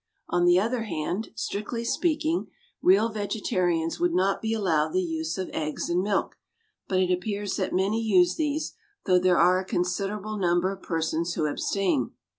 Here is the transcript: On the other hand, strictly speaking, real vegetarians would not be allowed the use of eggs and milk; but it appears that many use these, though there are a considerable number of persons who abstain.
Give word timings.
On 0.29 0.45
the 0.45 0.59
other 0.59 0.85
hand, 0.85 1.29
strictly 1.35 1.83
speaking, 1.83 2.47
real 2.81 3.09
vegetarians 3.09 3.99
would 3.99 4.15
not 4.15 4.41
be 4.41 4.51
allowed 4.51 4.93
the 4.93 5.03
use 5.03 5.37
of 5.37 5.51
eggs 5.53 5.91
and 5.91 6.01
milk; 6.01 6.39
but 6.87 6.99
it 6.99 7.11
appears 7.13 7.55
that 7.57 7.71
many 7.71 8.01
use 8.01 8.35
these, 8.35 8.73
though 9.05 9.19
there 9.19 9.37
are 9.37 9.59
a 9.59 9.63
considerable 9.63 10.37
number 10.39 10.71
of 10.71 10.81
persons 10.81 11.35
who 11.35 11.45
abstain. 11.45 12.13